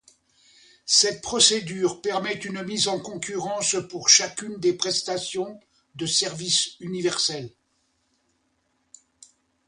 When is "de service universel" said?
5.93-7.53